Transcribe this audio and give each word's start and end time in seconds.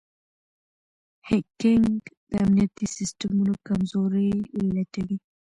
هیکنګ 1.27 1.99
د 2.29 2.31
امنیتي 2.45 2.85
سیسټمونو 2.97 3.53
کمزورۍ 3.67 4.29
لټوي. 4.75 5.17